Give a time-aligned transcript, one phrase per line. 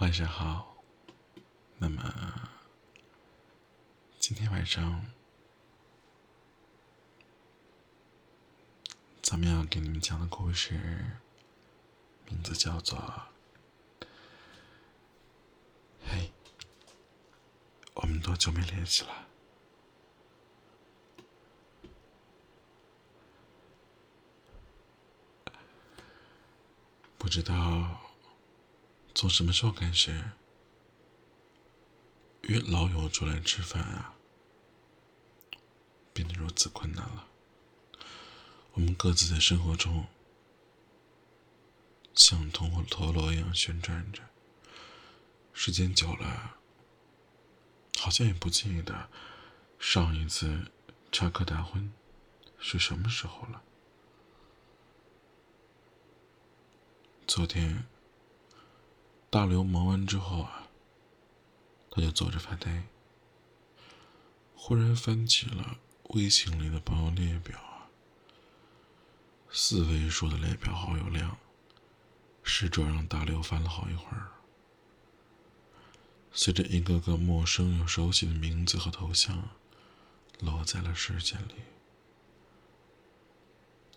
[0.00, 0.74] 晚上好。
[1.78, 2.02] 那么，
[4.18, 5.06] 今天晚上，
[9.22, 10.74] 咱们要给你们讲的故事，
[12.26, 12.98] 名字叫做
[16.06, 16.32] 《嘿，
[17.94, 19.28] 我们多久没联系了？
[27.16, 28.00] 不知道
[29.14, 30.22] 从什么时候开始。”
[32.46, 34.14] 约老友出来吃饭啊，
[36.12, 37.26] 变得如此困难了。
[38.74, 40.06] 我们各自在生活中
[42.14, 44.20] 像通过陀螺一样旋转着，
[45.54, 46.58] 时间久了，
[47.98, 49.08] 好像也不记得
[49.78, 50.70] 上一次
[51.10, 51.88] 插科打诨
[52.58, 53.62] 是什么时候了。
[57.26, 57.86] 昨天
[59.34, 60.68] 大刘忙完之后啊。
[61.90, 62.84] 他就坐着发呆，
[64.54, 65.78] 忽然翻起了
[66.10, 67.90] 微信里的朋友列表啊，
[69.50, 71.36] 四位数的列表好友量，
[72.44, 74.28] 实着让大刘翻了好一会儿。
[76.30, 79.50] 随着一个个陌生又熟悉的名字和头像
[80.38, 81.54] 落在了视线里，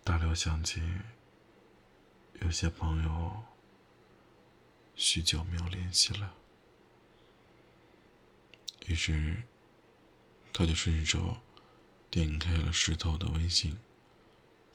[0.04, 0.82] 大刘想起
[2.42, 3.44] 有些朋友
[4.98, 6.34] 许久没有联系了。
[8.88, 9.44] 于是，
[10.52, 11.38] 他就顺手
[12.10, 13.78] 点开了石头的微信，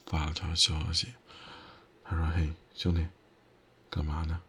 [0.05, 1.13] 发了条消息。
[2.05, 3.05] 他说：“嘿，兄弟，
[3.89, 4.41] 干嘛呢？”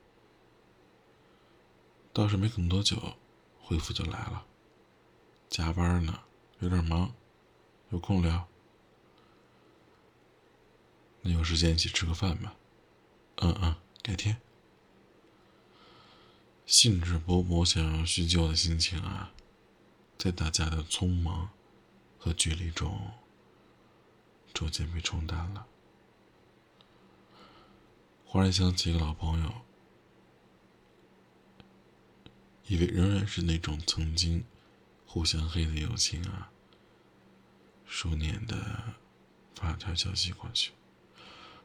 [2.15, 3.17] 倒是没等多久，
[3.61, 4.47] 回复就来了
[5.51, 6.23] ：“加班呢，
[6.61, 7.13] 有点忙，
[7.91, 8.47] 有空聊。
[11.23, 12.55] 那有时间一起吃个饭吧
[13.43, 14.41] ？”“嗯嗯，改天。”
[16.67, 19.33] 兴致勃勃想要叙旧的心情啊！
[20.17, 21.51] 在大家的匆忙
[22.19, 23.13] 和距离中，
[24.55, 25.67] 逐渐被冲淡了。
[28.25, 29.55] 忽然想起一个老朋友，
[32.67, 34.45] 以为仍然是那种曾经
[35.07, 36.51] 互相黑的友情啊，
[37.85, 38.95] 数年的
[39.55, 40.73] 发条消息过去，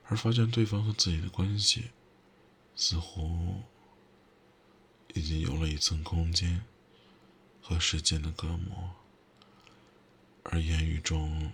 [0.04, 1.92] 而发现对方和自己的关系，
[2.76, 3.64] 似乎
[5.14, 6.64] 已经有了一层空间。
[7.62, 8.96] 和时间的隔膜，
[10.42, 11.53] 而言语中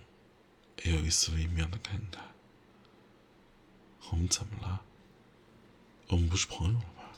[0.82, 2.20] 也有一丝微妙的感慨。
[4.10, 4.80] 我们怎么了？
[6.06, 7.12] 我们不是朋友了吧？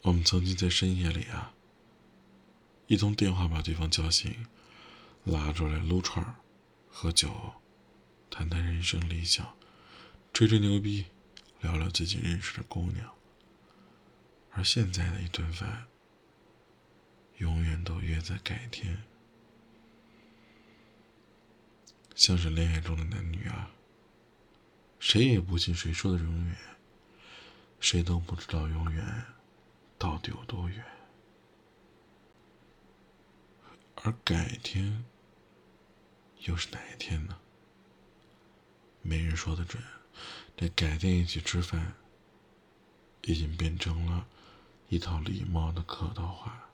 [0.00, 1.52] 我们曾经在深夜里啊，
[2.86, 4.46] 一通电话把对方叫醒，
[5.24, 6.34] 拉出来撸串
[6.88, 7.52] 喝酒，
[8.30, 9.54] 谈谈人生理想，
[10.32, 11.04] 吹吹牛逼，
[11.62, 13.14] 聊聊最近认识的姑娘。
[14.50, 15.86] 而现在的一顿饭，
[17.38, 19.04] 永远都约在改天，
[22.16, 23.70] 像是恋爱中的男女啊，
[24.98, 26.56] 谁也不信谁说的永远，
[27.78, 29.24] 谁都不知道永远
[29.96, 30.84] 到底有多远。
[34.02, 35.04] 而改天
[36.40, 37.38] 又是哪一天呢？
[39.00, 39.80] 没人说得准。
[40.62, 41.94] 这改天一起吃饭，
[43.22, 44.28] 已经变成了。
[44.90, 46.70] 一套礼貌的客套话，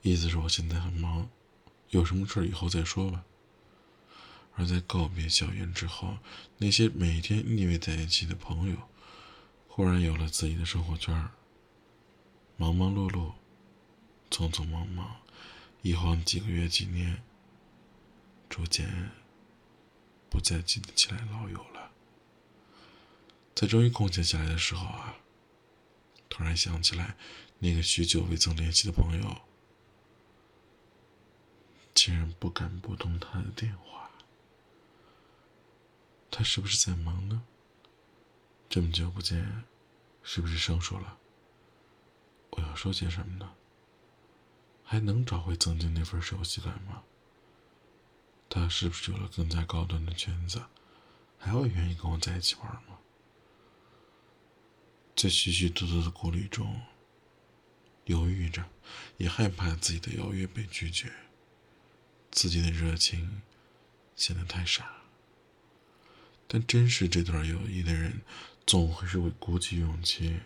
[0.00, 1.28] 意思是我现在很忙，
[1.90, 3.26] 有什么事以后再说吧。
[4.54, 6.16] 而在告别校园之后，
[6.56, 8.88] 那些每天腻味在一起的朋友，
[9.68, 11.28] 忽然有了自己的生活圈
[12.56, 13.32] 忙忙碌碌，
[14.30, 15.16] 匆匆忙忙，
[15.82, 17.22] 一晃几个月、几年，
[18.48, 19.10] 逐渐
[20.32, 21.92] 不再记得起来老友了。
[23.54, 25.16] 在终于空闲下来的时候啊。
[26.30, 27.18] 突然想起来，
[27.58, 29.42] 那个许久未曾联系的朋友，
[31.92, 34.10] 竟然不敢拨通他的电话。
[36.30, 37.42] 他是不是在忙呢？
[38.70, 39.64] 这么久不见，
[40.22, 41.18] 是不是生疏了？
[42.52, 43.52] 我要说些什么呢？
[44.82, 47.02] 还能找回曾经那份熟悉感吗？
[48.54, 50.62] 他是不是有了更加高端的圈子，
[51.38, 52.98] 还会愿意跟我在一起玩吗？
[55.16, 56.82] 在许许多多的顾虑中，
[58.04, 58.62] 犹豫着，
[59.16, 61.10] 也害怕自己的邀约被拒绝，
[62.30, 63.40] 自己的热情
[64.16, 64.96] 显得太傻。
[66.46, 68.20] 但珍视这段友谊的人，
[68.66, 70.40] 总会是会鼓起勇气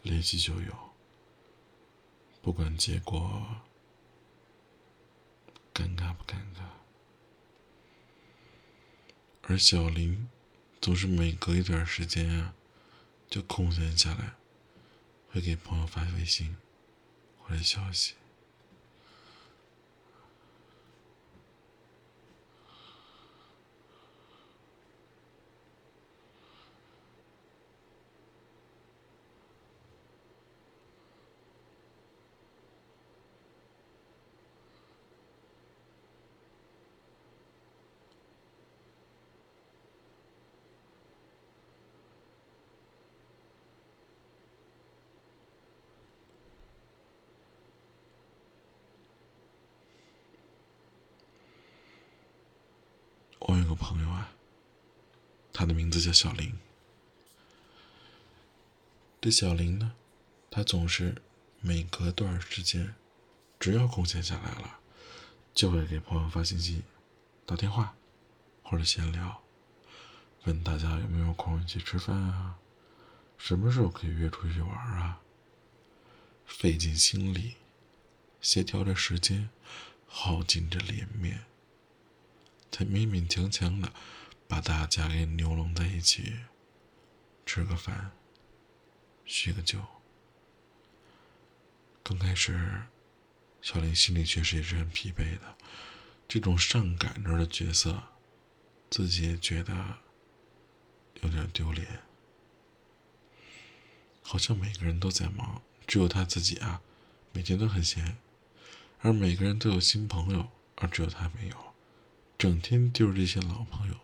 [0.00, 0.74] 联系旧友，
[2.40, 3.60] 不管结果
[5.74, 6.75] 尴尬不尴尬。
[9.48, 10.28] 而小林
[10.80, 12.54] 总是每隔一段时间啊，
[13.30, 14.34] 就空闲下来，
[15.30, 16.56] 会给朋友发微信
[17.38, 18.14] 回消息。
[53.38, 54.32] 我有个朋友啊，
[55.52, 56.58] 他的名字叫小林。
[59.20, 59.92] 这小林呢，
[60.50, 61.22] 他总是
[61.60, 62.94] 每隔段时间，
[63.58, 64.80] 只要空闲下来了，
[65.54, 66.82] 就会给朋友发信息、
[67.44, 67.94] 打电话
[68.62, 69.42] 或者闲聊，
[70.44, 72.58] 问大家有没有空一起吃饭啊，
[73.36, 75.20] 什么时候可以约出去玩啊，
[76.46, 77.56] 费尽心力，
[78.40, 79.50] 协调着时间，
[80.06, 81.44] 耗尽着脸面。
[82.76, 83.90] 才勉勉强强的
[84.46, 86.40] 把大家给扭拢在一起，
[87.46, 88.12] 吃个饭，
[89.24, 89.82] 叙个旧。
[92.02, 92.82] 刚开始，
[93.62, 95.56] 小林心里确实也是很疲惫的，
[96.28, 98.02] 这种上赶着的角色，
[98.90, 99.72] 自己也觉得
[101.22, 102.02] 有点丢脸。
[104.20, 106.82] 好像每个人都在忙，只有他自己啊，
[107.32, 108.18] 每天都很闲，
[109.00, 111.74] 而每个人都有新朋友，而只有他没有。
[112.38, 113.94] 整天丢着这些老朋友。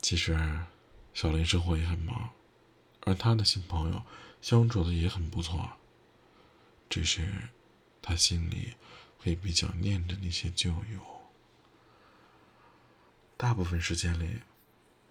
[0.00, 0.38] 其实，
[1.12, 2.30] 小林生活也很忙，
[3.00, 4.02] 而他的新朋友
[4.40, 5.72] 相处的也很不错。
[6.88, 7.26] 只是，
[8.00, 8.74] 他心里
[9.18, 11.00] 会比较念着那些旧友。
[13.36, 14.38] 大部分时间里，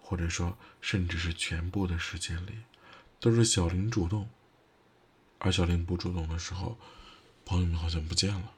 [0.00, 2.60] 或者说甚至是全部的时间里，
[3.20, 4.30] 都是小林主动。
[5.38, 6.78] 而小林不主动的时候，
[7.44, 8.54] 朋友们好像不见了，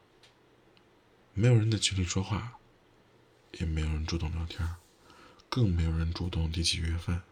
[1.34, 2.58] 没有人在群里说话。
[3.58, 4.76] 也没有人主动聊天，
[5.48, 7.22] 更没有人主动提起约饭。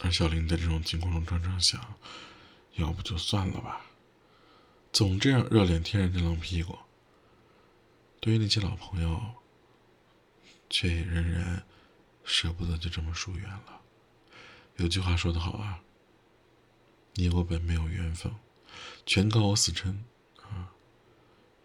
[0.00, 1.94] 而小林在这种情况中常常想：
[2.74, 3.86] 要不就算了吧，
[4.92, 6.78] 总这样热脸贴人家冷屁股。
[8.18, 9.34] 对于那些老朋友，
[10.70, 11.64] 却也仍然
[12.24, 13.80] 舍不得就这么疏远了。
[14.76, 15.80] 有句话说得好啊
[17.14, 18.34] ：“你我本没有缘分，
[19.04, 20.04] 全靠我死撑。”
[20.42, 20.72] 啊，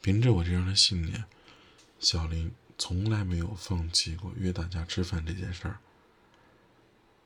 [0.01, 1.25] 凭着我这样的信念。
[1.99, 5.79] 小林从来没有放弃过约大家吃饭这件事儿，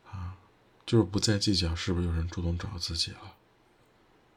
[0.09, 0.37] 啊，
[0.85, 3.35] 就是不再计较是不是有人主动找自己了，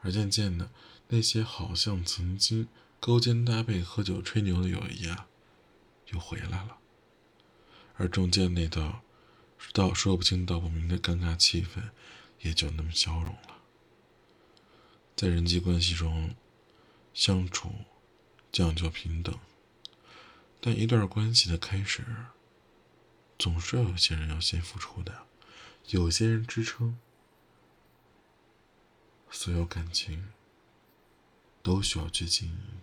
[0.01, 0.71] 而渐渐的，
[1.09, 5.29] 那些好像曾经勾肩搭背喝酒吹牛的友谊啊，
[6.09, 6.79] 又回来了，
[7.97, 9.03] 而中间那道
[9.73, 11.91] 道说不清道不明的尴尬气氛，
[12.41, 13.63] 也就那么消融了。
[15.15, 16.35] 在人际关系中，
[17.13, 17.71] 相处
[18.51, 19.39] 讲究平等。
[20.67, 22.03] 但一段关系的开始，
[23.39, 25.27] 总是要有些人要先付出的，
[25.89, 26.99] 有些人支撑。
[29.31, 30.31] 所有感情
[31.63, 32.81] 都需要去经营，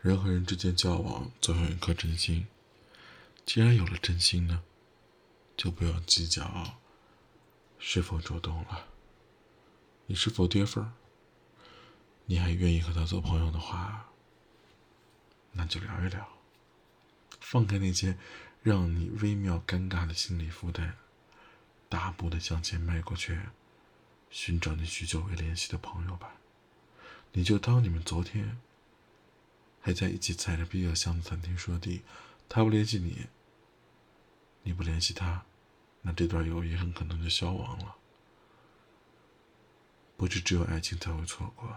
[0.00, 2.46] 人和人之间交往总有一颗真心。
[3.44, 4.62] 既然有了真心呢，
[5.56, 6.78] 就不要计较
[7.80, 8.86] 是否主动了，
[10.06, 10.92] 你是否跌份。
[12.26, 14.08] 你还愿意和他做朋友的话，
[15.50, 16.37] 那就聊一聊。
[17.40, 18.18] 放开那些
[18.62, 20.94] 让你微妙尴尬的心理负担，
[21.88, 23.38] 大步的向前迈过去，
[24.30, 26.34] 寻找你许久未联系的朋友吧。
[27.32, 28.58] 你就当你们昨天
[29.80, 32.02] 还在一起踩着比较香的谈天说地，
[32.48, 33.26] 他不联系你，
[34.62, 35.44] 你不联系他，
[36.02, 37.96] 那这段友谊很可能就消亡了。
[40.16, 41.72] 不是只有爱情才会错过，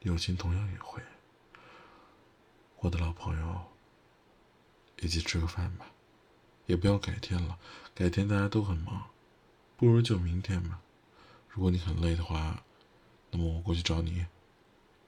[0.00, 1.02] 友情同样也会。
[2.78, 3.73] 我的老朋友。
[5.00, 5.86] 一起吃个饭吧，
[6.66, 7.58] 也不要改天了，
[7.94, 9.10] 改天大家都很忙，
[9.76, 10.80] 不如就明天吧。
[11.48, 12.62] 如果你很累的话，
[13.30, 14.26] 那么我过去找你，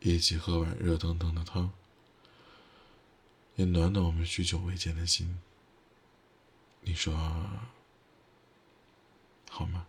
[0.01, 1.73] 一起喝碗热腾腾的汤，
[3.55, 5.41] 也暖暖我们许久未见的心。
[6.83, 7.15] 你说
[9.51, 9.87] 好吗？